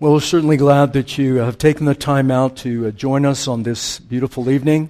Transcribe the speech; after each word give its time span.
Well, 0.00 0.14
we're 0.14 0.20
certainly 0.20 0.56
glad 0.56 0.94
that 0.94 1.18
you 1.18 1.34
have 1.36 1.58
taken 1.58 1.84
the 1.84 1.94
time 1.94 2.30
out 2.30 2.56
to 2.58 2.86
uh, 2.86 2.90
join 2.90 3.26
us 3.26 3.46
on 3.46 3.64
this 3.64 3.98
beautiful 3.98 4.48
evening. 4.48 4.88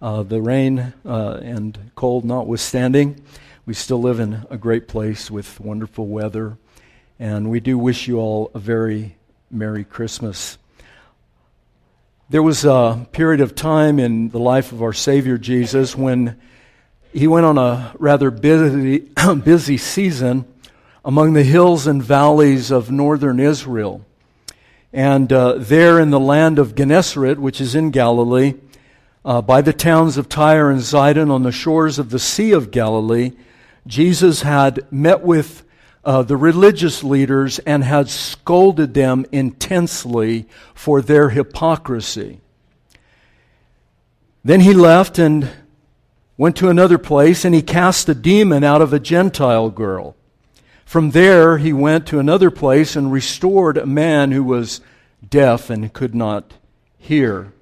Uh, 0.00 0.22
the 0.22 0.40
rain 0.40 0.94
uh, 1.04 1.40
and 1.42 1.90
cold 1.94 2.24
notwithstanding, 2.24 3.22
we 3.66 3.74
still 3.74 4.00
live 4.00 4.18
in 4.18 4.46
a 4.48 4.56
great 4.56 4.88
place 4.88 5.30
with 5.30 5.60
wonderful 5.60 6.06
weather. 6.06 6.56
And 7.18 7.50
we 7.50 7.60
do 7.60 7.76
wish 7.76 8.08
you 8.08 8.18
all 8.18 8.50
a 8.54 8.58
very 8.58 9.16
Merry 9.50 9.84
Christmas. 9.84 10.56
There 12.30 12.42
was 12.42 12.64
a 12.64 13.06
period 13.12 13.42
of 13.42 13.54
time 13.54 13.98
in 13.98 14.30
the 14.30 14.40
life 14.40 14.72
of 14.72 14.80
our 14.80 14.94
Savior 14.94 15.36
Jesus 15.36 15.94
when 15.94 16.40
he 17.12 17.26
went 17.26 17.44
on 17.44 17.58
a 17.58 17.92
rather 17.98 18.30
busy, 18.30 19.00
busy 19.44 19.76
season 19.76 20.46
among 21.04 21.34
the 21.34 21.44
hills 21.44 21.86
and 21.86 22.02
valleys 22.02 22.70
of 22.70 22.90
northern 22.90 23.38
Israel. 23.38 24.05
And 24.92 25.32
uh, 25.32 25.54
there 25.58 26.00
in 26.00 26.10
the 26.10 26.20
land 26.20 26.58
of 26.58 26.74
Gennesaret, 26.74 27.38
which 27.38 27.60
is 27.60 27.74
in 27.74 27.90
Galilee, 27.90 28.54
uh, 29.24 29.42
by 29.42 29.60
the 29.60 29.72
towns 29.72 30.16
of 30.16 30.28
Tyre 30.28 30.70
and 30.70 30.80
Zidon 30.80 31.30
on 31.30 31.42
the 31.42 31.52
shores 31.52 31.98
of 31.98 32.10
the 32.10 32.18
Sea 32.18 32.52
of 32.52 32.70
Galilee, 32.70 33.32
Jesus 33.86 34.42
had 34.42 34.90
met 34.92 35.22
with 35.22 35.64
uh, 36.04 36.22
the 36.22 36.36
religious 36.36 37.02
leaders 37.02 37.58
and 37.60 37.82
had 37.82 38.08
scolded 38.08 38.94
them 38.94 39.26
intensely 39.32 40.46
for 40.74 41.02
their 41.02 41.30
hypocrisy. 41.30 42.40
Then 44.44 44.60
he 44.60 44.72
left 44.72 45.18
and 45.18 45.50
went 46.36 46.56
to 46.56 46.68
another 46.68 46.98
place 46.98 47.44
and 47.44 47.52
he 47.52 47.62
cast 47.62 48.08
a 48.08 48.14
demon 48.14 48.62
out 48.62 48.80
of 48.80 48.92
a 48.92 49.00
Gentile 49.00 49.70
girl. 49.70 50.14
From 50.86 51.10
there, 51.10 51.58
he 51.58 51.72
went 51.72 52.06
to 52.06 52.20
another 52.20 52.48
place 52.48 52.94
and 52.94 53.10
restored 53.10 53.76
a 53.76 53.84
man 53.84 54.30
who 54.30 54.44
was 54.44 54.80
deaf 55.28 55.68
and 55.68 55.92
could 55.92 56.14
not 56.14 56.54
hear. 56.96 57.52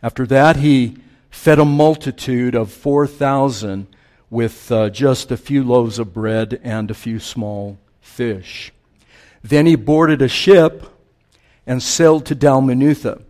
After 0.00 0.24
that, 0.28 0.56
he 0.56 0.96
fed 1.28 1.58
a 1.58 1.64
multitude 1.64 2.54
of 2.54 2.70
4,000 2.70 3.88
with 4.30 4.70
uh, 4.70 4.90
just 4.90 5.32
a 5.32 5.36
few 5.36 5.64
loaves 5.64 5.98
of 5.98 6.14
bread 6.14 6.60
and 6.62 6.88
a 6.88 6.94
few 6.94 7.18
small 7.18 7.78
fish. 8.00 8.72
Then 9.42 9.66
he 9.66 9.74
boarded 9.74 10.22
a 10.22 10.28
ship 10.28 10.86
and 11.66 11.82
sailed 11.82 12.26
to 12.26 12.36
Dalmanutha. 12.36 13.22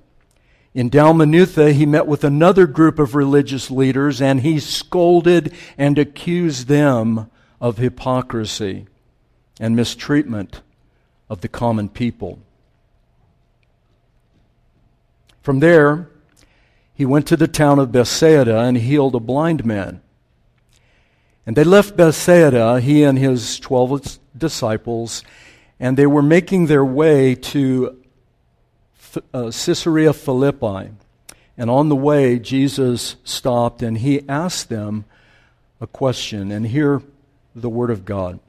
In 0.74 0.90
Dalmanutha, 0.90 1.72
he 1.72 1.86
met 1.86 2.06
with 2.06 2.22
another 2.22 2.66
group 2.66 2.98
of 2.98 3.14
religious 3.14 3.70
leaders 3.70 4.20
and 4.20 4.42
he 4.42 4.60
scolded 4.60 5.54
and 5.78 5.98
accused 5.98 6.68
them 6.68 7.30
of 7.62 7.78
hypocrisy 7.78 8.86
and 9.60 9.76
mistreatment 9.76 10.62
of 11.28 11.42
the 11.42 11.48
common 11.48 11.88
people. 11.88 12.40
From 15.42 15.60
there, 15.60 16.08
he 16.94 17.06
went 17.06 17.26
to 17.28 17.36
the 17.36 17.46
town 17.46 17.78
of 17.78 17.92
Bethsaida 17.92 18.58
and 18.58 18.76
healed 18.76 19.14
a 19.14 19.20
blind 19.20 19.64
man. 19.64 20.00
And 21.46 21.56
they 21.56 21.64
left 21.64 21.96
Bethsaida, 21.96 22.80
he 22.80 23.04
and 23.04 23.18
his 23.18 23.60
twelve 23.60 24.18
disciples, 24.36 25.22
and 25.78 25.96
they 25.96 26.06
were 26.06 26.22
making 26.22 26.66
their 26.66 26.84
way 26.84 27.34
to 27.34 27.98
uh, 29.32 29.50
Caesarea 29.50 30.12
Philippi. 30.12 30.90
And 31.56 31.70
on 31.70 31.88
the 31.88 31.96
way, 31.96 32.38
Jesus 32.38 33.16
stopped 33.24 33.82
and 33.82 33.98
he 33.98 34.26
asked 34.28 34.68
them 34.68 35.04
a 35.80 35.86
question. 35.86 36.50
And 36.50 36.66
hear 36.66 37.02
the 37.54 37.68
word 37.68 37.90
of 37.90 38.04
God. 38.04 38.40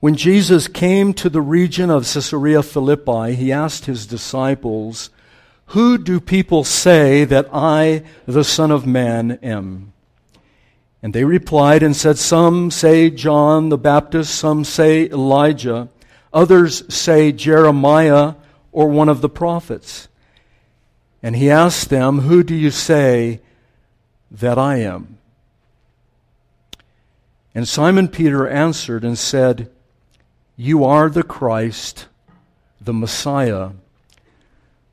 When 0.00 0.14
Jesus 0.14 0.68
came 0.68 1.14
to 1.14 1.30
the 1.30 1.40
region 1.40 1.90
of 1.90 2.02
Caesarea 2.02 2.62
Philippi, 2.62 3.34
he 3.34 3.50
asked 3.50 3.86
his 3.86 4.06
disciples, 4.06 5.08
Who 5.66 5.96
do 5.96 6.20
people 6.20 6.64
say 6.64 7.24
that 7.24 7.48
I, 7.52 8.02
the 8.26 8.44
Son 8.44 8.70
of 8.70 8.86
Man, 8.86 9.38
am? 9.42 9.94
And 11.02 11.14
they 11.14 11.24
replied 11.24 11.82
and 11.82 11.96
said, 11.96 12.18
Some 12.18 12.70
say 12.70 13.08
John 13.08 13.70
the 13.70 13.78
Baptist, 13.78 14.34
some 14.34 14.64
say 14.64 15.06
Elijah, 15.08 15.88
others 16.32 16.82
say 16.94 17.32
Jeremiah 17.32 18.34
or 18.72 18.88
one 18.88 19.08
of 19.08 19.22
the 19.22 19.28
prophets. 19.30 20.08
And 21.22 21.36
he 21.36 21.50
asked 21.50 21.88
them, 21.88 22.20
Who 22.20 22.42
do 22.42 22.54
you 22.54 22.70
say 22.70 23.40
that 24.30 24.58
I 24.58 24.76
am? 24.78 25.16
And 27.54 27.66
Simon 27.66 28.08
Peter 28.08 28.46
answered 28.46 29.02
and 29.02 29.18
said, 29.18 29.70
you 30.56 30.84
are 30.84 31.10
the 31.10 31.22
Christ, 31.22 32.06
the 32.80 32.94
Messiah, 32.94 33.70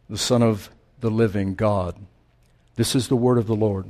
the 0.09 0.18
Son 0.18 0.44
of 0.44 0.69
the 1.00 1.09
living 1.09 1.56
God. 1.56 1.96
This 2.75 2.96
is 2.96 3.07
the 3.07 3.16
word 3.16 3.38
of 3.38 3.47
the 3.47 3.56
Lord. 3.56 3.85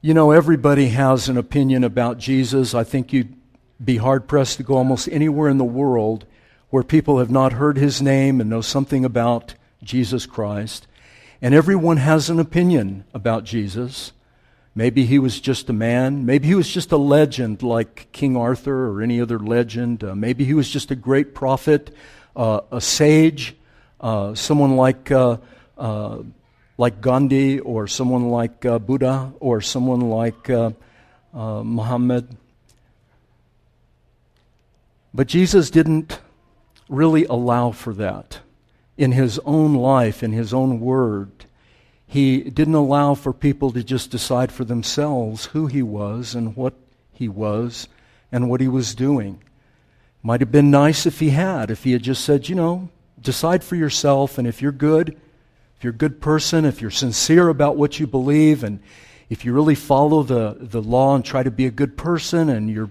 You 0.00 0.14
know, 0.14 0.30
everybody 0.30 0.88
has 0.88 1.28
an 1.28 1.36
opinion 1.36 1.84
about 1.84 2.18
Jesus. 2.18 2.74
I 2.74 2.84
think 2.84 3.12
you'd 3.12 3.34
be 3.84 3.96
hard 3.96 4.26
pressed 4.26 4.56
to 4.56 4.62
go 4.62 4.76
almost 4.76 5.08
anywhere 5.08 5.48
in 5.48 5.58
the 5.58 5.64
world 5.64 6.24
where 6.70 6.82
people 6.82 7.18
have 7.18 7.30
not 7.30 7.54
heard 7.54 7.76
his 7.76 8.02
name 8.02 8.40
and 8.40 8.50
know 8.50 8.60
something 8.60 9.04
about 9.04 9.54
Jesus 9.82 10.26
Christ. 10.26 10.86
And 11.40 11.54
everyone 11.54 11.98
has 11.98 12.30
an 12.30 12.40
opinion 12.40 13.04
about 13.14 13.44
Jesus. 13.44 14.12
Maybe 14.78 15.04
he 15.04 15.18
was 15.18 15.40
just 15.40 15.68
a 15.68 15.72
man. 15.72 16.24
Maybe 16.24 16.46
he 16.46 16.54
was 16.54 16.70
just 16.70 16.92
a 16.92 16.96
legend 16.96 17.64
like 17.64 18.06
King 18.12 18.36
Arthur 18.36 18.90
or 18.90 19.02
any 19.02 19.20
other 19.20 19.40
legend. 19.40 20.04
Uh, 20.04 20.14
maybe 20.14 20.44
he 20.44 20.54
was 20.54 20.70
just 20.70 20.92
a 20.92 20.94
great 20.94 21.34
prophet, 21.34 21.92
uh, 22.36 22.60
a 22.70 22.80
sage, 22.80 23.56
uh, 24.00 24.36
someone 24.36 24.76
like, 24.76 25.10
uh, 25.10 25.38
uh, 25.76 26.18
like 26.76 27.00
Gandhi 27.00 27.58
or 27.58 27.88
someone 27.88 28.30
like 28.30 28.64
uh, 28.64 28.78
Buddha 28.78 29.32
or 29.40 29.60
someone 29.60 30.02
like 30.02 30.48
Muhammad. 31.34 32.36
But 35.12 35.26
Jesus 35.26 35.70
didn't 35.70 36.20
really 36.88 37.24
allow 37.24 37.72
for 37.72 37.92
that 37.94 38.38
in 38.96 39.10
his 39.10 39.40
own 39.40 39.74
life, 39.74 40.22
in 40.22 40.30
his 40.30 40.54
own 40.54 40.78
word 40.78 41.46
he 42.10 42.40
didn't 42.40 42.74
allow 42.74 43.14
for 43.14 43.34
people 43.34 43.70
to 43.70 43.84
just 43.84 44.10
decide 44.10 44.50
for 44.50 44.64
themselves 44.64 45.44
who 45.44 45.66
he 45.66 45.82
was 45.82 46.34
and 46.34 46.56
what 46.56 46.72
he 47.12 47.28
was 47.28 47.86
and 48.32 48.48
what 48.48 48.62
he 48.62 48.66
was 48.66 48.94
doing. 48.94 49.42
Might 50.22 50.40
have 50.40 50.50
been 50.50 50.70
nice 50.70 51.04
if 51.04 51.20
he 51.20 51.30
had, 51.30 51.70
if 51.70 51.84
he 51.84 51.92
had 51.92 52.02
just 52.02 52.24
said, 52.24 52.48
you 52.48 52.54
know, 52.54 52.88
decide 53.20 53.62
for 53.62 53.76
yourself, 53.76 54.38
and 54.38 54.48
if 54.48 54.62
you're 54.62 54.72
good, 54.72 55.10
if 55.76 55.84
you're 55.84 55.92
a 55.92 55.96
good 55.96 56.18
person, 56.18 56.64
if 56.64 56.80
you're 56.80 56.90
sincere 56.90 57.48
about 57.48 57.76
what 57.76 58.00
you 58.00 58.06
believe, 58.06 58.64
and 58.64 58.80
if 59.28 59.44
you 59.44 59.52
really 59.52 59.74
follow 59.74 60.22
the, 60.22 60.56
the 60.58 60.80
law 60.80 61.14
and 61.14 61.22
try 61.22 61.42
to 61.42 61.50
be 61.50 61.66
a 61.66 61.70
good 61.70 61.98
person, 61.98 62.48
and 62.48 62.70
your 62.70 62.88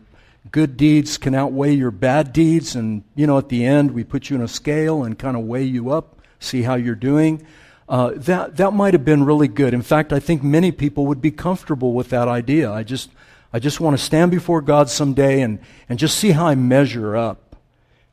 good 0.51 0.77
deeds 0.77 1.17
can 1.17 1.33
outweigh 1.33 1.73
your 1.73 1.91
bad 1.91 2.33
deeds, 2.33 2.75
and, 2.75 3.03
you 3.15 3.25
know, 3.25 3.39
at 3.39 3.49
the 3.49 3.65
end, 3.65 3.91
we 3.91 4.03
put 4.03 4.29
you 4.29 4.35
in 4.35 4.43
a 4.43 4.47
scale 4.47 5.03
and 5.03 5.17
kind 5.17 5.35
of 5.35 5.43
weigh 5.43 5.63
you 5.63 5.89
up, 5.89 6.19
see 6.39 6.61
how 6.61 6.75
you're 6.75 6.93
doing 6.93 7.43
uh, 7.89 8.11
that, 8.15 8.57
that 8.57 8.73
might 8.73 8.93
have 8.93 9.05
been 9.05 9.23
really 9.23 9.47
good. 9.47 9.73
In 9.73 9.81
fact, 9.81 10.11
I 10.11 10.19
think 10.19 10.43
many 10.43 10.71
people 10.71 11.05
would 11.05 11.21
be 11.21 11.31
comfortable 11.31 11.93
with 11.93 12.09
that 12.09 12.27
idea. 12.27 12.71
I 12.71 12.83
just, 12.83 13.09
I 13.53 13.59
just 13.59 13.79
want 13.79 13.97
to 13.97 14.03
stand 14.03 14.31
before 14.31 14.61
God 14.61 14.89
someday 14.89 15.41
and, 15.41 15.59
and 15.87 15.97
just 15.97 16.17
see 16.17 16.31
how 16.31 16.47
I 16.47 16.55
measure 16.55 17.15
up, 17.15 17.55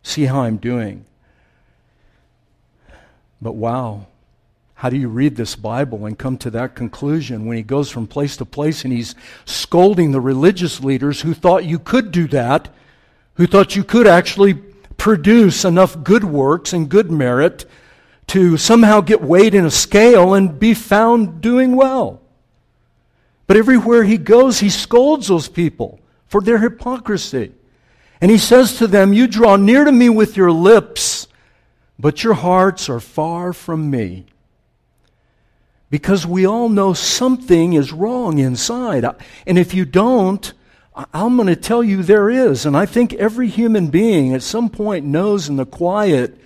see 0.03 0.27
how 0.27 0.43
I'm 0.43 0.59
doing. 0.59 1.05
But 3.43 3.53
wow, 3.53 4.07
how 4.75 4.91
do 4.91 4.97
you 4.97 5.09
read 5.09 5.35
this 5.37 5.57
Bible 5.57 6.07
and 6.07 6.19
come 6.19 6.39
to 6.39 6.51
that 6.51 6.77
conclusion 6.77 7.47
when 7.47 7.57
he 7.57 7.63
goes 7.63 7.91
from 7.91 8.07
place 8.07 8.37
to 8.37 8.45
place 8.45 8.85
and 8.85 8.93
he's 8.93 9.15
scolding 9.45 10.13
the 10.13 10.21
religious 10.21 10.81
leaders 10.81 11.23
who 11.23 11.35
thought 11.35 11.65
you 11.65 11.81
could 11.81 12.13
do 12.13 12.29
that, 12.29 12.69
who 13.35 13.47
thought 13.47 13.75
you 13.75 13.83
could 13.83 14.07
actually 14.07 14.55
produce 14.97 15.65
enough 15.65 16.05
good 16.05 16.23
works 16.23 16.73
and 16.73 16.89
good 16.89 17.11
merit 17.11 17.67
to 18.29 18.57
somehow 18.57 19.01
get 19.01 19.23
weighed 19.23 19.55
in 19.55 19.65
a 19.65 19.71
scale 19.71 20.35
and 20.35 20.59
be 20.59 20.75
found 20.75 21.41
doing 21.41 21.77
well. 21.77 22.21
But 23.47 23.57
everywhere 23.57 24.05
he 24.05 24.17
goes, 24.17 24.61
he 24.61 24.71
scolds 24.71 25.29
those 25.29 25.49
people 25.49 26.01
for 26.27 26.41
their 26.41 26.59
hypocrisy. 26.59 27.53
And 28.21 28.31
he 28.31 28.39
says 28.39 28.79
to 28.79 28.87
them, 28.87 29.13
You 29.13 29.27
draw 29.27 29.57
near 29.57 29.85
to 29.85 29.93
me 29.93 30.09
with 30.09 30.37
your 30.37 30.51
lips, 30.51 31.29
but 31.99 32.25
your 32.25 32.35
hearts 32.35 32.89
are 32.89 33.01
far 33.01 33.53
from 33.53 33.91
me. 33.91 34.27
Because 35.91 36.27
we 36.27 36.47
all 36.47 36.69
know 36.69 36.93
something 36.93 37.75
is 37.75 37.93
wrong 37.93 38.39
inside. 38.39 39.05
And 39.47 39.59
if 39.59 39.75
you 39.75 39.85
don't, 39.85 40.53
I'm 41.13 41.37
going 41.37 41.49
to 41.49 41.57
tell 41.57 41.85
you 41.85 42.03
there 42.03 42.31
is. 42.31 42.67
And 42.67 42.77
I 42.77 42.87
think 42.87 43.13
every 43.15 43.49
human 43.49 43.89
being 43.89 44.33
at 44.33 44.43
some 44.43 44.71
point 44.71 45.05
knows 45.05 45.49
in 45.49 45.57
the 45.57 45.67
quiet 45.67 46.39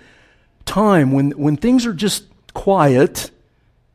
time 0.69 1.11
when, 1.11 1.31
when 1.31 1.57
things 1.57 1.85
are 1.87 1.93
just 1.93 2.25
quiet 2.53 3.31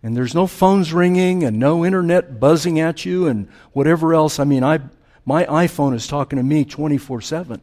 and 0.02 0.16
there's 0.16 0.34
no 0.34 0.46
phones 0.46 0.92
ringing 0.92 1.44
and 1.44 1.58
no 1.58 1.84
internet 1.84 2.40
buzzing 2.40 2.80
at 2.80 3.04
you 3.04 3.28
and 3.28 3.48
whatever 3.72 4.12
else. 4.12 4.40
I 4.40 4.44
mean, 4.44 4.64
I, 4.64 4.80
my 5.24 5.44
iPhone 5.44 5.94
is 5.94 6.06
talking 6.08 6.36
to 6.36 6.42
me 6.42 6.64
24 6.64 7.20
7. 7.20 7.60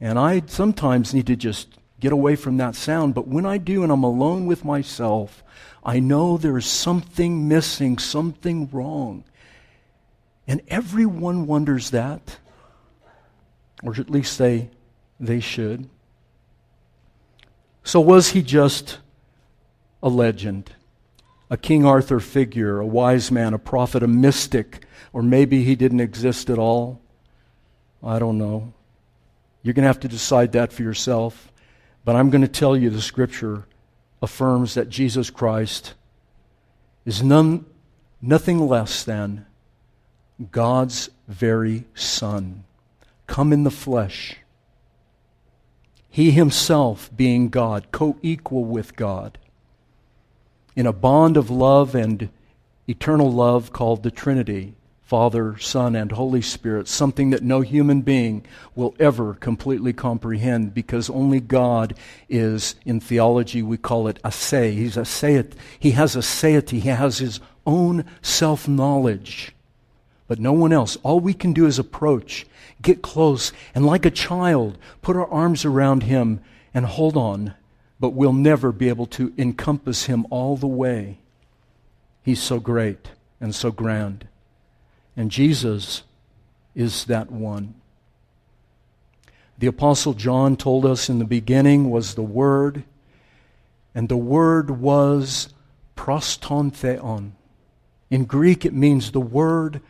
And 0.00 0.18
I 0.18 0.42
sometimes 0.46 1.14
need 1.14 1.28
to 1.28 1.36
just 1.36 1.68
get 2.00 2.12
away 2.12 2.36
from 2.36 2.56
that 2.58 2.74
sound. 2.74 3.14
But 3.14 3.28
when 3.28 3.46
I 3.46 3.58
do 3.58 3.82
and 3.82 3.92
I'm 3.92 4.02
alone 4.02 4.46
with 4.46 4.64
myself, 4.64 5.42
I 5.84 6.00
know 6.00 6.36
there 6.36 6.58
is 6.58 6.66
something 6.66 7.48
missing, 7.48 7.96
something 7.96 8.68
wrong. 8.72 9.24
And 10.48 10.60
everyone 10.68 11.46
wonders 11.46 11.90
that, 11.90 12.38
or 13.82 13.94
at 13.94 14.10
least 14.10 14.36
they, 14.38 14.68
they 15.18 15.40
should. 15.40 15.88
So, 17.86 18.00
was 18.00 18.30
he 18.30 18.42
just 18.42 18.98
a 20.02 20.08
legend? 20.08 20.72
A 21.48 21.56
King 21.56 21.86
Arthur 21.86 22.18
figure, 22.18 22.80
a 22.80 22.84
wise 22.84 23.30
man, 23.30 23.54
a 23.54 23.60
prophet, 23.60 24.02
a 24.02 24.08
mystic, 24.08 24.84
or 25.12 25.22
maybe 25.22 25.62
he 25.62 25.76
didn't 25.76 26.00
exist 26.00 26.50
at 26.50 26.58
all? 26.58 27.00
I 28.02 28.18
don't 28.18 28.38
know. 28.38 28.72
You're 29.62 29.74
going 29.74 29.84
to 29.84 29.88
have 29.88 30.00
to 30.00 30.08
decide 30.08 30.50
that 30.52 30.72
for 30.72 30.82
yourself. 30.82 31.52
But 32.04 32.16
I'm 32.16 32.28
going 32.28 32.42
to 32.42 32.48
tell 32.48 32.76
you 32.76 32.90
the 32.90 33.00
scripture 33.00 33.68
affirms 34.20 34.74
that 34.74 34.88
Jesus 34.88 35.30
Christ 35.30 35.94
is 37.04 37.22
none, 37.22 37.66
nothing 38.20 38.66
less 38.66 39.04
than 39.04 39.46
God's 40.50 41.08
very 41.28 41.84
Son, 41.94 42.64
come 43.28 43.52
in 43.52 43.62
the 43.62 43.70
flesh. 43.70 44.38
He 46.16 46.30
himself 46.30 47.14
being 47.14 47.50
God, 47.50 47.88
co 47.92 48.16
equal 48.22 48.64
with 48.64 48.96
God, 48.96 49.36
in 50.74 50.86
a 50.86 50.92
bond 50.94 51.36
of 51.36 51.50
love 51.50 51.94
and 51.94 52.30
eternal 52.88 53.30
love 53.30 53.70
called 53.70 54.02
the 54.02 54.10
Trinity. 54.10 54.72
Father, 55.02 55.58
Son, 55.58 55.94
and 55.94 56.12
Holy 56.12 56.40
Spirit, 56.40 56.88
something 56.88 57.28
that 57.30 57.42
no 57.42 57.60
human 57.60 58.00
being 58.00 58.46
will 58.74 58.94
ever 58.98 59.34
completely 59.34 59.92
comprehend 59.92 60.72
because 60.72 61.10
only 61.10 61.38
God 61.38 61.92
is, 62.30 62.76
in 62.86 62.98
theology, 62.98 63.62
we 63.62 63.76
call 63.76 64.08
it 64.08 64.18
aseity. 64.24 64.72
He's 64.72 64.96
aseity. 64.96 65.52
He 65.78 65.90
has 65.90 66.16
aseity. 66.16 66.80
He 66.80 66.88
has 66.88 67.18
his 67.18 67.40
own 67.66 68.06
self 68.22 68.66
knowledge. 68.66 69.54
But 70.28 70.40
no 70.40 70.52
one 70.52 70.72
else. 70.72 70.96
All 71.02 71.20
we 71.20 71.34
can 71.34 71.52
do 71.52 71.66
is 71.66 71.78
approach, 71.78 72.46
get 72.82 73.02
close, 73.02 73.52
and 73.74 73.86
like 73.86 74.04
a 74.04 74.10
child, 74.10 74.78
put 75.02 75.16
our 75.16 75.28
arms 75.28 75.64
around 75.64 76.04
him 76.04 76.40
and 76.74 76.86
hold 76.86 77.16
on. 77.16 77.54
But 78.00 78.10
we'll 78.10 78.32
never 78.32 78.72
be 78.72 78.88
able 78.88 79.06
to 79.06 79.32
encompass 79.38 80.04
him 80.04 80.26
all 80.30 80.56
the 80.56 80.66
way. 80.66 81.18
He's 82.22 82.42
so 82.42 82.58
great 82.58 83.10
and 83.40 83.54
so 83.54 83.70
grand. 83.70 84.26
And 85.16 85.30
Jesus 85.30 86.02
is 86.74 87.04
that 87.04 87.30
one. 87.30 87.74
The 89.58 89.68
Apostle 89.68 90.12
John 90.12 90.56
told 90.56 90.84
us 90.84 91.08
in 91.08 91.18
the 91.18 91.24
beginning 91.24 91.90
was 91.90 92.14
the 92.14 92.22
Word, 92.22 92.84
and 93.94 94.08
the 94.08 94.16
Word 94.16 94.70
was 94.70 95.54
pros 95.94 96.36
ton 96.36 96.70
theon. 96.70 97.34
In 98.10 98.24
Greek, 98.26 98.66
it 98.66 98.74
means 98.74 99.10
the 99.10 99.20
Word 99.20 99.80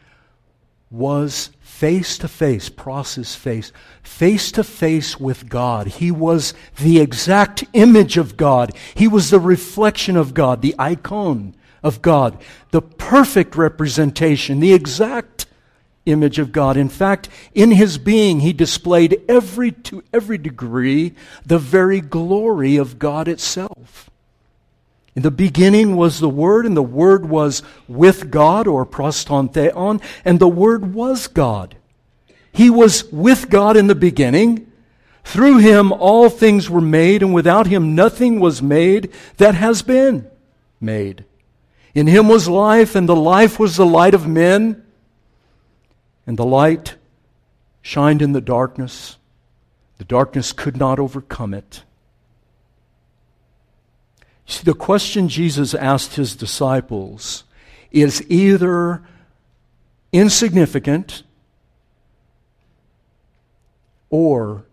was 0.90 1.50
face 1.60 2.16
to 2.18 2.28
face, 2.28 2.68
pros 2.68 3.18
is 3.18 3.34
face, 3.34 3.72
face 4.02 4.52
to 4.52 4.64
face 4.64 5.18
with 5.18 5.48
God. 5.48 5.86
He 5.86 6.10
was 6.10 6.54
the 6.78 7.00
exact 7.00 7.64
image 7.72 8.16
of 8.16 8.36
God. 8.36 8.72
He 8.94 9.08
was 9.08 9.30
the 9.30 9.40
reflection 9.40 10.16
of 10.16 10.32
God, 10.32 10.62
the 10.62 10.74
icon 10.78 11.54
of 11.82 12.02
God, 12.02 12.40
the 12.70 12.82
perfect 12.82 13.56
representation, 13.56 14.60
the 14.60 14.72
exact 14.72 15.46
image 16.06 16.38
of 16.38 16.52
God. 16.52 16.76
In 16.76 16.88
fact, 16.88 17.28
in 17.52 17.72
his 17.72 17.98
being, 17.98 18.40
he 18.40 18.52
displayed 18.52 19.20
every, 19.28 19.72
to 19.72 20.02
every 20.12 20.38
degree 20.38 21.14
the 21.44 21.58
very 21.58 22.00
glory 22.00 22.76
of 22.76 22.98
God 22.98 23.28
itself. 23.28 24.08
In 25.16 25.22
the 25.22 25.30
beginning 25.30 25.96
was 25.96 26.20
the 26.20 26.28
Word, 26.28 26.66
and 26.66 26.76
the 26.76 26.82
Word 26.82 27.26
was 27.26 27.62
with 27.88 28.30
God, 28.30 28.66
or 28.66 28.84
pros 28.84 29.24
ton 29.24 29.48
theon, 29.48 30.02
and 30.26 30.38
the 30.38 30.46
Word 30.46 30.92
was 30.92 31.26
God. 31.26 31.74
He 32.52 32.68
was 32.68 33.10
with 33.10 33.48
God 33.48 33.78
in 33.78 33.86
the 33.86 33.94
beginning. 33.94 34.70
Through 35.24 35.58
him 35.58 35.90
all 35.90 36.28
things 36.28 36.68
were 36.68 36.82
made, 36.82 37.22
and 37.22 37.32
without 37.32 37.66
him 37.66 37.94
nothing 37.94 38.40
was 38.40 38.62
made 38.62 39.10
that 39.38 39.54
has 39.54 39.82
been 39.82 40.30
made. 40.80 41.24
In 41.94 42.06
him 42.06 42.28
was 42.28 42.46
life, 42.46 42.94
and 42.94 43.08
the 43.08 43.16
life 43.16 43.58
was 43.58 43.76
the 43.76 43.86
light 43.86 44.14
of 44.14 44.28
men. 44.28 44.84
And 46.26 46.36
the 46.36 46.44
light 46.44 46.96
shined 47.80 48.20
in 48.20 48.32
the 48.32 48.40
darkness. 48.42 49.16
The 49.96 50.04
darkness 50.04 50.52
could 50.52 50.76
not 50.76 50.98
overcome 50.98 51.54
it. 51.54 51.84
See, 54.46 54.64
the 54.64 54.74
question 54.74 55.28
Jesus 55.28 55.74
asked 55.74 56.14
his 56.14 56.36
disciples 56.36 57.44
is 57.90 58.24
either 58.30 59.02
insignificant 60.12 61.24
or 64.08 64.64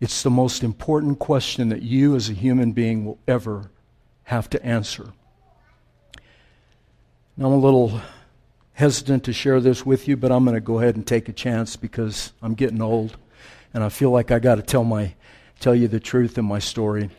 it's 0.00 0.22
the 0.22 0.30
most 0.30 0.64
important 0.64 1.18
question 1.18 1.68
that 1.68 1.82
you 1.82 2.16
as 2.16 2.28
a 2.28 2.32
human 2.32 2.72
being 2.72 3.04
will 3.04 3.18
ever 3.28 3.70
have 4.24 4.50
to 4.50 4.64
answer. 4.64 5.12
Now, 7.36 7.46
I'm 7.46 7.52
a 7.52 7.56
little 7.56 8.00
hesitant 8.72 9.24
to 9.24 9.32
share 9.32 9.60
this 9.60 9.84
with 9.84 10.08
you, 10.08 10.16
but 10.16 10.32
I'm 10.32 10.44
going 10.44 10.54
to 10.54 10.60
go 10.60 10.78
ahead 10.78 10.96
and 10.96 11.06
take 11.06 11.28
a 11.28 11.32
chance 11.32 11.76
because 11.76 12.32
I'm 12.42 12.54
getting 12.54 12.82
old 12.82 13.16
and 13.72 13.84
I 13.84 13.90
feel 13.90 14.10
like 14.10 14.30
I 14.30 14.38
got 14.38 14.56
to 14.56 14.62
tell 14.62 14.84
my 14.84 15.14
tell 15.60 15.74
you 15.74 15.86
the 15.88 16.00
truth 16.00 16.38
in 16.38 16.44
my 16.46 16.58
story. 16.58 17.10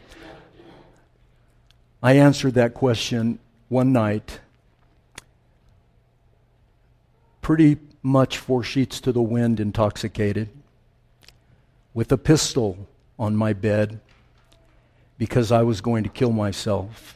I 2.04 2.14
answered 2.14 2.56
that 2.56 2.74
question 2.74 3.40
one 3.70 3.94
night 3.94 4.40
pretty 7.42 7.78
much 8.02 8.38
four 8.38 8.64
sheets 8.64 9.00
to 9.02 9.12
the 9.12 9.22
wind 9.22 9.60
intoxicated 9.60 10.50
with 11.94 12.12
a 12.12 12.18
pistol 12.18 12.88
on 13.20 13.36
my 13.36 13.54
bed 13.54 14.00
because 15.18 15.52
I 15.52 15.62
was 15.62 15.82
going 15.82 16.04
to 16.04 16.10
kill 16.10 16.32
myself. 16.32 17.16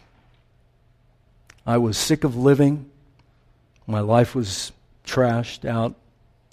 I 1.66 1.78
was 1.78 1.98
sick 1.98 2.24
of 2.24 2.36
living. 2.36 2.90
My 3.88 4.02
life 4.02 4.36
was 4.36 4.72
trashed 5.06 5.68
out. 5.68 5.96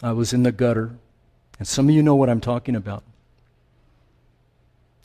I 0.02 0.12
was 0.12 0.32
in 0.32 0.42
the 0.42 0.52
gutter. 0.52 0.94
And 1.58 1.68
some 1.68 1.88
of 1.88 1.94
you 1.94 2.02
know 2.02 2.14
what 2.14 2.30
I'm 2.30 2.40
talking 2.40 2.76
about. 2.76 3.02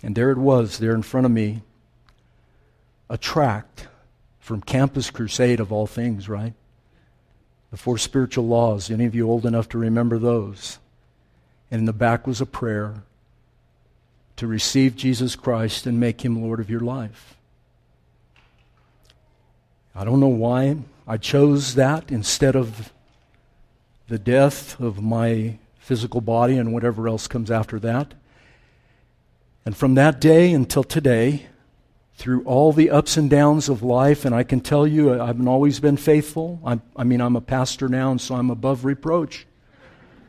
And 0.02 0.16
there 0.16 0.32
it 0.32 0.38
was, 0.38 0.78
there 0.78 0.96
in 0.96 1.02
front 1.02 1.26
of 1.26 1.32
me, 1.32 1.62
a 3.10 3.18
tract 3.18 3.88
from 4.40 4.62
Campus 4.62 5.10
Crusade 5.10 5.60
of 5.60 5.72
all 5.72 5.88
things, 5.88 6.30
right? 6.30 6.54
The 7.72 7.78
four 7.78 7.98
spiritual 7.98 8.48
laws. 8.48 8.90
Any 8.90 9.06
of 9.06 9.16
you 9.16 9.30
old 9.30 9.46
enough 9.46 9.70
to 9.70 9.78
remember 9.78 10.18
those? 10.18 10.80
And 11.70 11.80
in 11.80 11.86
the 11.86 11.94
back 11.94 12.26
was 12.26 12.40
a 12.40 12.46
prayer 12.46 13.04
to 14.38 14.48
receive 14.48 14.96
Jesus 14.96 15.36
Christ 15.36 15.86
and 15.86 16.00
make 16.00 16.24
him 16.24 16.42
Lord 16.42 16.60
of 16.60 16.70
your 16.70 16.80
life. 16.80 17.36
I 19.96 20.04
don't 20.04 20.20
know 20.20 20.28
why 20.28 20.78
I 21.08 21.18
chose 21.18 21.76
that 21.76 22.12
instead 22.12 22.56
of 22.56 22.94
the 24.08 24.20
death 24.20 24.80
of 24.80 25.02
my 25.02 25.58
physical 25.80 26.22
body 26.22 26.58
and 26.58 26.72
whatever 26.72 27.08
else 27.08 27.28
comes 27.28 27.50
after 27.50 27.80
that. 27.80 28.14
And 29.66 29.76
from 29.76 29.96
that 29.96 30.22
day 30.22 30.54
until 30.54 30.84
today, 30.84 31.48
through 32.18 32.44
all 32.46 32.74
the 32.74 32.90
ups 32.90 33.16
and 33.16 33.30
downs 33.30 33.70
of 33.70 33.84
life, 33.84 34.26
and 34.26 34.34
I 34.34 34.42
can 34.42 34.60
tell 34.60 34.88
you, 34.88 35.22
I've 35.22 35.46
always 35.48 35.80
been 35.80 35.98
faithful. 35.98 36.60
I'm, 36.66 36.82
i 36.96 37.04
mean, 37.04 37.22
I'm 37.22 37.36
a 37.36 37.42
pastor 37.42 37.88
now, 37.88 38.10
and 38.10 38.20
so 38.20 38.36
I'm 38.36 38.50
above 38.50 38.86
reproach. 38.86 39.46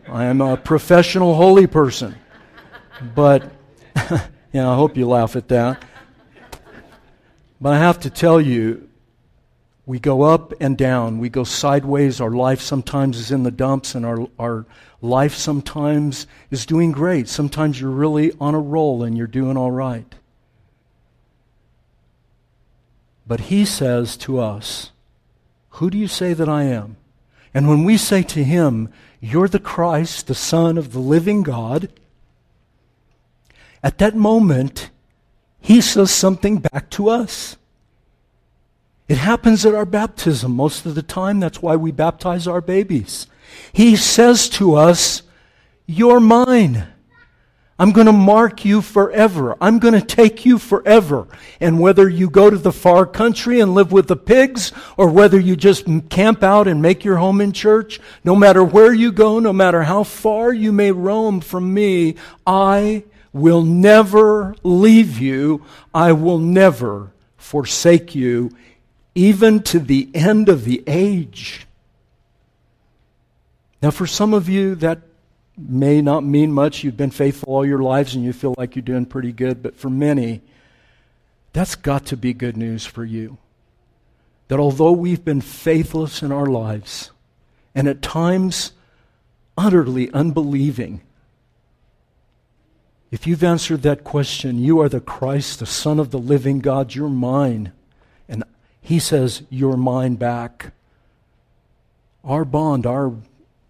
I 0.06 0.26
am 0.26 0.42
a 0.42 0.58
professional 0.58 1.34
holy 1.34 1.66
person. 1.66 2.14
But, 3.14 3.50
yeah, 4.52 4.70
I 4.70 4.74
hope 4.74 4.98
you 4.98 5.08
laugh 5.08 5.34
at 5.34 5.48
that. 5.48 5.82
But 7.58 7.72
I 7.72 7.78
have 7.78 8.00
to 8.00 8.10
tell 8.10 8.38
you, 8.38 8.86
we 9.86 9.98
go 9.98 10.22
up 10.22 10.52
and 10.60 10.76
down. 10.76 11.18
We 11.18 11.30
go 11.30 11.44
sideways. 11.44 12.20
Our 12.20 12.30
life 12.30 12.60
sometimes 12.60 13.16
is 13.18 13.30
in 13.30 13.44
the 13.44 13.50
dumps, 13.50 13.94
and 13.94 14.04
our, 14.04 14.28
our 14.38 14.66
life 15.00 15.34
sometimes 15.34 16.26
is 16.50 16.66
doing 16.66 16.92
great. 16.92 17.28
Sometimes 17.28 17.80
you're 17.80 17.90
really 17.90 18.32
on 18.38 18.54
a 18.54 18.60
roll 18.60 19.04
and 19.04 19.16
you're 19.16 19.26
doing 19.26 19.56
all 19.56 19.70
right. 19.70 20.14
But 23.28 23.40
he 23.40 23.66
says 23.66 24.16
to 24.18 24.40
us, 24.40 24.90
Who 25.72 25.90
do 25.90 25.98
you 25.98 26.08
say 26.08 26.32
that 26.32 26.48
I 26.48 26.62
am? 26.64 26.96
And 27.52 27.68
when 27.68 27.84
we 27.84 27.98
say 27.98 28.22
to 28.22 28.42
him, 28.42 28.88
You're 29.20 29.48
the 29.48 29.60
Christ, 29.60 30.26
the 30.26 30.34
Son 30.34 30.78
of 30.78 30.92
the 30.92 30.98
living 30.98 31.42
God, 31.42 31.90
at 33.82 33.98
that 33.98 34.16
moment, 34.16 34.90
he 35.60 35.80
says 35.80 36.10
something 36.10 36.58
back 36.58 36.90
to 36.90 37.10
us. 37.10 37.56
It 39.08 39.18
happens 39.18 39.64
at 39.64 39.74
our 39.74 39.86
baptism 39.86 40.52
most 40.52 40.84
of 40.84 40.94
the 40.94 41.02
time. 41.02 41.40
That's 41.40 41.62
why 41.62 41.76
we 41.76 41.92
baptize 41.92 42.46
our 42.46 42.60
babies. 42.60 43.26
He 43.72 43.94
says 43.94 44.48
to 44.50 44.74
us, 44.74 45.22
You're 45.86 46.20
mine. 46.20 46.88
I'm 47.80 47.92
going 47.92 48.06
to 48.06 48.12
mark 48.12 48.64
you 48.64 48.82
forever. 48.82 49.56
I'm 49.60 49.78
going 49.78 49.94
to 49.94 50.04
take 50.04 50.44
you 50.44 50.58
forever. 50.58 51.28
And 51.60 51.78
whether 51.78 52.08
you 52.08 52.28
go 52.28 52.50
to 52.50 52.58
the 52.58 52.72
far 52.72 53.06
country 53.06 53.60
and 53.60 53.72
live 53.74 53.92
with 53.92 54.08
the 54.08 54.16
pigs, 54.16 54.72
or 54.96 55.08
whether 55.10 55.38
you 55.38 55.54
just 55.54 55.86
camp 56.10 56.42
out 56.42 56.66
and 56.66 56.82
make 56.82 57.04
your 57.04 57.18
home 57.18 57.40
in 57.40 57.52
church, 57.52 58.00
no 58.24 58.34
matter 58.34 58.64
where 58.64 58.92
you 58.92 59.12
go, 59.12 59.38
no 59.38 59.52
matter 59.52 59.84
how 59.84 60.02
far 60.02 60.52
you 60.52 60.72
may 60.72 60.90
roam 60.90 61.40
from 61.40 61.72
me, 61.72 62.16
I 62.44 63.04
will 63.32 63.62
never 63.62 64.56
leave 64.64 65.18
you. 65.20 65.64
I 65.94 66.12
will 66.12 66.38
never 66.38 67.12
forsake 67.36 68.14
you, 68.14 68.50
even 69.14 69.62
to 69.62 69.78
the 69.78 70.10
end 70.14 70.48
of 70.48 70.64
the 70.64 70.82
age. 70.88 71.66
Now, 73.80 73.92
for 73.92 74.08
some 74.08 74.34
of 74.34 74.48
you, 74.48 74.74
that 74.76 74.98
may 75.58 76.00
not 76.00 76.24
mean 76.24 76.52
much. 76.52 76.84
You've 76.84 76.96
been 76.96 77.10
faithful 77.10 77.52
all 77.52 77.66
your 77.66 77.82
lives 77.82 78.14
and 78.14 78.24
you 78.24 78.32
feel 78.32 78.54
like 78.56 78.76
you're 78.76 78.82
doing 78.82 79.06
pretty 79.06 79.32
good. 79.32 79.62
But 79.62 79.76
for 79.76 79.90
many, 79.90 80.40
that's 81.52 81.74
got 81.74 82.06
to 82.06 82.16
be 82.16 82.32
good 82.32 82.56
news 82.56 82.86
for 82.86 83.04
you. 83.04 83.38
That 84.48 84.60
although 84.60 84.92
we've 84.92 85.24
been 85.24 85.40
faithless 85.40 86.22
in 86.22 86.32
our 86.32 86.46
lives 86.46 87.10
and 87.74 87.88
at 87.88 88.00
times 88.00 88.72
utterly 89.56 90.10
unbelieving, 90.12 91.00
if 93.10 93.26
you've 93.26 93.44
answered 93.44 93.82
that 93.82 94.04
question, 94.04 94.58
you 94.58 94.80
are 94.80 94.88
the 94.88 95.00
Christ, 95.00 95.60
the 95.60 95.66
Son 95.66 95.98
of 95.98 96.10
the 96.10 96.18
living 96.18 96.60
God, 96.60 96.94
you're 96.94 97.08
mine. 97.08 97.72
And 98.28 98.44
He 98.80 98.98
says, 98.98 99.42
You're 99.48 99.76
mine 99.78 100.16
back. 100.16 100.72
Our 102.22 102.44
bond, 102.44 102.84
our, 102.84 103.14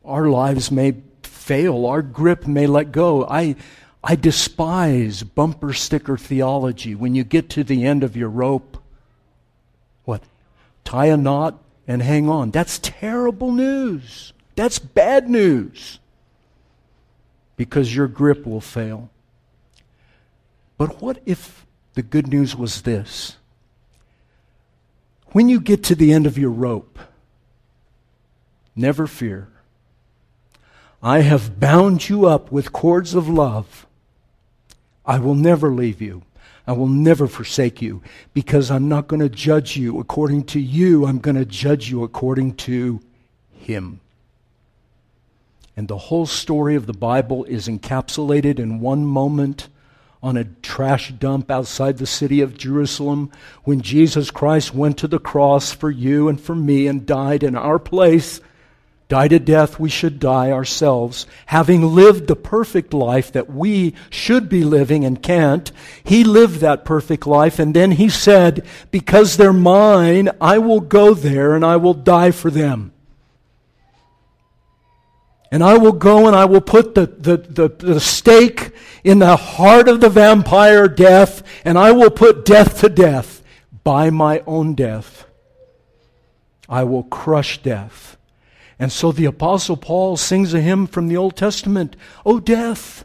our 0.04 0.28
lives 0.28 0.73
may 0.73 0.97
fail, 1.48 1.86
our 1.86 2.02
grip 2.02 2.46
may 2.46 2.66
let 2.66 2.92
go. 2.92 3.26
I, 3.26 3.56
I 4.04 4.16
despise 4.16 5.22
bumper 5.22 5.72
sticker 5.72 6.18
theology. 6.18 6.94
When 6.94 7.14
you 7.14 7.24
get 7.24 7.48
to 7.50 7.64
the 7.64 7.86
end 7.86 8.04
of 8.04 8.14
your 8.14 8.28
rope, 8.28 8.76
what? 10.04 10.22
Tie 10.84 11.06
a 11.06 11.16
knot 11.16 11.58
and 11.86 12.02
hang 12.02 12.28
on. 12.28 12.50
That's 12.50 12.78
terrible 12.80 13.50
news. 13.50 14.34
That's 14.56 14.78
bad 14.78 15.30
news. 15.30 16.00
Because 17.56 17.96
your 17.96 18.08
grip 18.08 18.46
will 18.46 18.60
fail. 18.60 19.08
But 20.76 21.00
what 21.00 21.22
if 21.24 21.64
the 21.94 22.02
good 22.02 22.28
news 22.28 22.54
was 22.54 22.82
this? 22.82 23.38
When 25.32 25.48
you 25.48 25.60
get 25.60 25.82
to 25.84 25.94
the 25.94 26.12
end 26.12 26.26
of 26.26 26.36
your 26.36 26.50
rope, 26.50 26.98
never 28.76 29.06
fear. 29.06 29.48
I 31.02 31.20
have 31.20 31.60
bound 31.60 32.08
you 32.08 32.26
up 32.26 32.50
with 32.50 32.72
cords 32.72 33.14
of 33.14 33.28
love. 33.28 33.86
I 35.06 35.18
will 35.18 35.34
never 35.34 35.70
leave 35.70 36.02
you. 36.02 36.22
I 36.66 36.72
will 36.72 36.88
never 36.88 37.26
forsake 37.26 37.80
you 37.80 38.02
because 38.34 38.70
I'm 38.70 38.88
not 38.88 39.08
going 39.08 39.20
to 39.20 39.28
judge 39.28 39.76
you 39.76 39.98
according 40.00 40.44
to 40.44 40.60
you. 40.60 41.06
I'm 41.06 41.18
going 41.18 41.36
to 41.36 41.46
judge 41.46 41.88
you 41.88 42.02
according 42.02 42.56
to 42.56 43.00
Him. 43.50 44.00
And 45.76 45.88
the 45.88 45.96
whole 45.96 46.26
story 46.26 46.74
of 46.74 46.86
the 46.86 46.92
Bible 46.92 47.44
is 47.44 47.68
encapsulated 47.68 48.58
in 48.58 48.80
one 48.80 49.06
moment 49.06 49.68
on 50.22 50.36
a 50.36 50.44
trash 50.44 51.12
dump 51.12 51.50
outside 51.50 51.98
the 51.98 52.06
city 52.06 52.40
of 52.40 52.58
Jerusalem 52.58 53.30
when 53.62 53.80
Jesus 53.80 54.30
Christ 54.30 54.74
went 54.74 54.98
to 54.98 55.06
the 55.06 55.20
cross 55.20 55.72
for 55.72 55.90
you 55.90 56.28
and 56.28 56.40
for 56.40 56.56
me 56.56 56.88
and 56.88 57.06
died 57.06 57.44
in 57.44 57.54
our 57.54 57.78
place 57.78 58.40
died 59.08 59.32
a 59.32 59.38
death 59.38 59.80
we 59.80 59.88
should 59.88 60.20
die 60.20 60.50
ourselves, 60.50 61.26
having 61.46 61.94
lived 61.94 62.26
the 62.26 62.36
perfect 62.36 62.92
life 62.92 63.32
that 63.32 63.50
we 63.50 63.94
should 64.10 64.48
be 64.50 64.62
living 64.62 65.04
and 65.04 65.22
can't. 65.22 65.72
He 66.04 66.24
lived 66.24 66.60
that 66.60 66.84
perfect 66.84 67.26
life, 67.26 67.58
and 67.58 67.74
then 67.74 67.92
he 67.92 68.10
said, 68.10 68.66
Because 68.90 69.36
they're 69.36 69.52
mine, 69.52 70.28
I 70.40 70.58
will 70.58 70.80
go 70.80 71.14
there 71.14 71.54
and 71.54 71.64
I 71.64 71.76
will 71.76 71.94
die 71.94 72.32
for 72.32 72.50
them. 72.50 72.92
And 75.50 75.64
I 75.64 75.78
will 75.78 75.92
go 75.92 76.26
and 76.26 76.36
I 76.36 76.44
will 76.44 76.60
put 76.60 76.94
the, 76.94 77.06
the, 77.06 77.38
the, 77.38 77.68
the 77.68 78.00
stake 78.00 78.72
in 79.02 79.18
the 79.18 79.36
heart 79.36 79.88
of 79.88 80.02
the 80.02 80.10
vampire 80.10 80.86
death, 80.86 81.42
and 81.64 81.78
I 81.78 81.92
will 81.92 82.10
put 82.10 82.44
death 82.44 82.80
to 82.80 82.90
death 82.90 83.42
by 83.82 84.10
my 84.10 84.42
own 84.46 84.74
death. 84.74 85.24
I 86.68 86.84
will 86.84 87.04
crush 87.04 87.62
death 87.62 88.17
and 88.78 88.92
so 88.92 89.11
the 89.11 89.25
Apostle 89.25 89.76
Paul 89.76 90.16
sings 90.16 90.54
a 90.54 90.61
hymn 90.61 90.87
from 90.87 91.08
the 91.08 91.16
Old 91.16 91.37
Testament 91.37 91.97
O 92.25 92.38
death, 92.38 93.04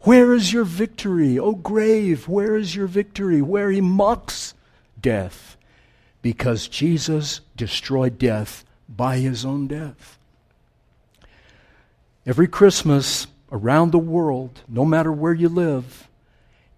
where 0.00 0.34
is 0.34 0.52
your 0.52 0.64
victory? 0.64 1.38
O 1.38 1.52
grave, 1.54 2.28
where 2.28 2.56
is 2.56 2.74
your 2.74 2.88
victory? 2.88 3.40
Where 3.40 3.70
he 3.70 3.80
mocks 3.80 4.54
death 5.00 5.56
because 6.22 6.68
Jesus 6.68 7.40
destroyed 7.56 8.18
death 8.18 8.64
by 8.88 9.18
his 9.18 9.44
own 9.44 9.66
death. 9.66 10.18
Every 12.24 12.46
Christmas 12.46 13.26
around 13.50 13.90
the 13.90 13.98
world, 13.98 14.62
no 14.68 14.84
matter 14.84 15.12
where 15.12 15.34
you 15.34 15.48
live, 15.48 16.08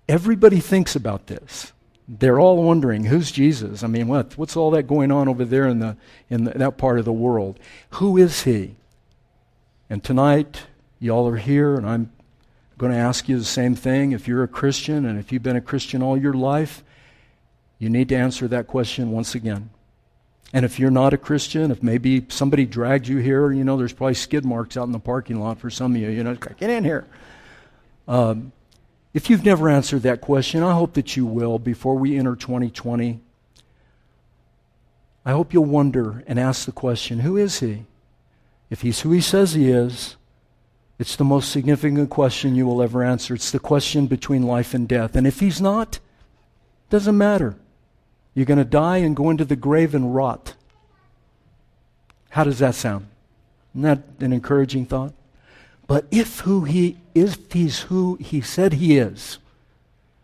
everybody 0.09 0.61
thinks 0.61 0.97
about 0.97 1.27
this 1.27 1.73
they're 2.07 2.39
all 2.39 2.63
wondering 2.63 3.05
who's 3.05 3.33
Jesus. 3.33 3.83
I 3.83 3.87
mean, 3.87 4.09
what 4.09 4.37
what's 4.37 4.57
all 4.57 4.71
that 4.73 4.85
going 4.85 5.11
on 5.11 5.29
over 5.29 5.45
there 5.45 5.67
in 5.67 5.79
the 5.79 5.97
in 6.29 6.45
the, 6.45 6.53
that 6.53 6.77
part 6.77 6.99
of 6.99 7.05
the 7.05 7.13
world? 7.13 7.59
Who 7.91 8.17
is 8.17 8.43
he? 8.43 8.77
And 9.89 10.03
tonight, 10.03 10.63
y'all 10.99 11.29
are 11.29 11.37
here, 11.37 11.75
and 11.77 11.89
I'm 11.89 12.13
going 12.79 12.93
to 12.93 12.99
ask 12.99 13.29
you 13.29 13.39
the 13.39 13.45
same 13.45 13.75
thing. 13.75 14.13
If 14.13 14.27
you're 14.27 14.43
a 14.43 14.49
Christian, 14.49 15.07
and 15.07 15.19
if 15.19 15.31
you've 15.33 15.43
been 15.43 15.57
a 15.57 15.61
Christian 15.61 16.03
all 16.03 16.17
your 16.17 16.33
life, 16.33 16.83
you 17.79 17.89
need 17.89 18.09
to 18.09 18.17
answer 18.17 18.49
that 18.49 18.67
question 18.67 19.11
once 19.11 19.35
again. 19.35 19.71
And 20.53 20.65
if 20.65 20.79
you're 20.79 20.91
not 20.91 21.13
a 21.13 21.19
Christian, 21.19 21.71
if 21.71 21.83
maybe 21.83 22.27
somebody 22.29 22.65
dragged 22.65 23.09
you 23.09 23.19
here, 23.19 23.51
you 23.51 23.65
know, 23.65 23.77
there's 23.77 23.93
probably 23.93 24.15
skid 24.15 24.45
marks 24.45 24.77
out 24.77 24.85
in 24.85 24.93
the 24.93 24.99
parking 24.99 25.41
lot 25.41 25.59
for 25.59 25.69
some 25.69 25.95
of 25.95 26.01
you. 26.01 26.11
You 26.11 26.23
know, 26.23 26.35
get 26.35 26.71
in 26.71 26.85
here. 26.85 27.07
Um, 28.07 28.53
if 29.15 29.31
you've 29.31 29.45
never 29.45 29.69
answered 29.69 30.03
that 30.03 30.21
question, 30.21 30.63
I 30.63 30.73
hope 30.73 30.95
that 30.95 31.17
you 31.17 31.25
will 31.25 31.61
before 31.61 31.97
we 31.97 32.19
enter 32.19 32.35
2020. 32.35 33.21
I 35.25 35.31
hope 35.31 35.55
you'll 35.55 35.65
wonder 35.65 36.25
and 36.27 36.39
ask 36.39 36.67
the 36.67 36.73
question 36.73 37.21
who 37.21 37.37
is 37.37 37.61
he? 37.61 37.85
If 38.71 38.83
he's 38.83 39.01
who 39.01 39.13
he 39.13 39.21
says 39.21 39.53
he 39.53 39.71
is, 39.71 40.17
it's 40.99 41.17
the 41.17 41.25
most 41.25 41.51
significant 41.51 42.11
question 42.11 42.57
you 42.57 42.67
will 42.67 42.83
ever 42.83 43.03
answer. 43.05 43.35
It's 43.35 43.51
the 43.51 43.61
question 43.61 44.07
between 44.07 44.43
life 44.43 44.75
and 44.75 44.89
death. 44.89 45.15
And 45.15 45.27
if 45.27 45.41
he's 45.41 45.61
not, 45.61 46.01
doesn't 46.91 47.17
matter. 47.17 47.57
You're 48.35 48.47
going 48.47 48.59
to 48.59 48.65
die 48.65 48.99
and 48.99 49.17
go 49.17 49.31
into 49.31 49.45
the 49.45 49.57
grave 49.57 49.95
and 49.95 50.15
rot. 50.15 50.55
How 52.31 52.43
does 52.43 52.59
that 52.59 52.75
sound? 52.75 53.07
Isn't 53.75 53.83
that 53.83 54.03
an 54.21 54.33
encouraging 54.33 54.87
thought? 54.87 55.13
But 55.87 56.07
if 56.11 56.41
who 56.41 56.65
he 56.65 56.99
if 57.15 57.53
he's 57.53 57.81
who 57.83 58.17
he 58.17 58.41
said 58.41 58.75
he 58.75 58.99
is, 58.99 59.39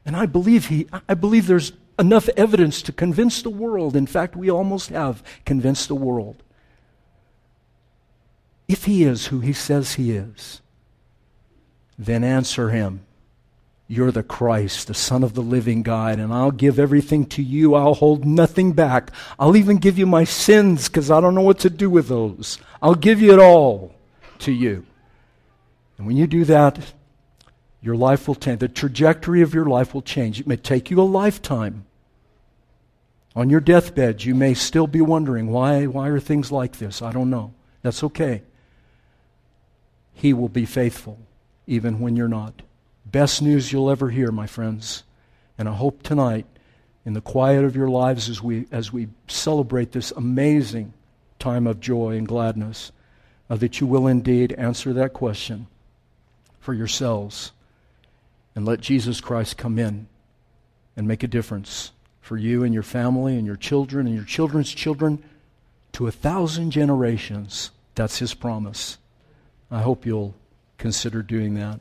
and 0.04 0.16
I 0.16 0.26
believe 0.26 0.66
he 0.66 0.86
I 1.08 1.14
believe 1.14 1.46
there's 1.46 1.72
enough 1.98 2.28
evidence 2.30 2.82
to 2.82 2.92
convince 2.92 3.42
the 3.42 3.50
world. 3.50 3.94
In 3.94 4.06
fact, 4.06 4.34
we 4.34 4.50
almost 4.50 4.88
have 4.88 5.22
convinced 5.44 5.88
the 5.88 5.94
world. 5.94 6.42
If 8.66 8.84
he 8.84 9.04
is 9.04 9.26
who 9.26 9.40
he 9.40 9.52
says 9.52 9.94
he 9.94 10.12
is, 10.12 10.60
then 11.98 12.24
answer 12.24 12.70
him. 12.70 13.00
You're 13.86 14.12
the 14.12 14.22
Christ, 14.22 14.86
the 14.86 14.94
Son 14.94 15.24
of 15.24 15.34
the 15.34 15.42
living 15.42 15.82
God, 15.82 16.20
and 16.20 16.32
I'll 16.32 16.52
give 16.52 16.78
everything 16.78 17.26
to 17.26 17.42
you. 17.42 17.74
I'll 17.74 17.94
hold 17.94 18.24
nothing 18.24 18.72
back. 18.72 19.10
I'll 19.36 19.56
even 19.56 19.78
give 19.78 19.98
you 19.98 20.06
my 20.06 20.22
sins 20.22 20.88
because 20.88 21.10
I 21.10 21.20
don't 21.20 21.34
know 21.34 21.40
what 21.40 21.58
to 21.60 21.70
do 21.70 21.90
with 21.90 22.06
those. 22.06 22.58
I'll 22.80 22.94
give 22.94 23.20
you 23.20 23.32
it 23.32 23.40
all 23.40 23.92
to 24.38 24.52
you. 24.52 24.86
And 26.00 26.06
when 26.06 26.16
you 26.16 26.26
do 26.26 26.46
that, 26.46 26.94
your 27.82 27.94
life 27.94 28.26
will 28.26 28.34
change. 28.34 28.60
The 28.60 28.68
trajectory 28.68 29.42
of 29.42 29.52
your 29.52 29.66
life 29.66 29.92
will 29.92 30.00
change. 30.00 30.40
It 30.40 30.46
may 30.46 30.56
take 30.56 30.90
you 30.90 30.98
a 30.98 31.02
lifetime. 31.02 31.84
On 33.36 33.50
your 33.50 33.60
deathbed, 33.60 34.24
you 34.24 34.34
may 34.34 34.54
still 34.54 34.86
be 34.86 35.02
wondering, 35.02 35.48
why, 35.48 35.84
why 35.84 36.08
are 36.08 36.18
things 36.18 36.50
like 36.50 36.78
this? 36.78 37.02
I 37.02 37.12
don't 37.12 37.28
know. 37.28 37.52
That's 37.82 38.02
okay. 38.02 38.40
He 40.14 40.32
will 40.32 40.48
be 40.48 40.64
faithful, 40.64 41.18
even 41.66 42.00
when 42.00 42.16
you're 42.16 42.28
not. 42.28 42.62
Best 43.04 43.42
news 43.42 43.70
you'll 43.70 43.90
ever 43.90 44.08
hear, 44.08 44.32
my 44.32 44.46
friends. 44.46 45.02
And 45.58 45.68
I 45.68 45.74
hope 45.74 46.02
tonight, 46.02 46.46
in 47.04 47.12
the 47.12 47.20
quiet 47.20 47.62
of 47.62 47.76
your 47.76 47.90
lives, 47.90 48.30
as 48.30 48.42
we, 48.42 48.66
as 48.72 48.90
we 48.90 49.08
celebrate 49.28 49.92
this 49.92 50.12
amazing 50.12 50.94
time 51.38 51.66
of 51.66 51.78
joy 51.78 52.16
and 52.16 52.26
gladness, 52.26 52.90
uh, 53.50 53.56
that 53.56 53.82
you 53.82 53.86
will 53.86 54.06
indeed 54.06 54.52
answer 54.54 54.94
that 54.94 55.12
question 55.12 55.66
for 56.60 56.74
yourselves 56.74 57.52
and 58.54 58.64
let 58.64 58.80
Jesus 58.80 59.20
Christ 59.20 59.56
come 59.56 59.78
in 59.78 60.06
and 60.96 61.08
make 61.08 61.22
a 61.22 61.28
difference 61.28 61.92
for 62.20 62.36
you 62.36 62.62
and 62.62 62.74
your 62.74 62.82
family 62.82 63.36
and 63.36 63.46
your 63.46 63.56
children 63.56 64.06
and 64.06 64.14
your 64.14 64.24
children's 64.24 64.72
children 64.72 65.22
to 65.92 66.06
a 66.06 66.12
thousand 66.12 66.70
generations. 66.70 67.70
That's 67.94 68.18
his 68.18 68.34
promise. 68.34 68.98
I 69.70 69.82
hope 69.82 70.06
you'll 70.06 70.34
consider 70.78 71.22
doing 71.22 71.54
that. 71.54 71.80